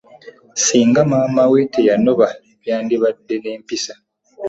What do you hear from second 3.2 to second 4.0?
ne mpisa.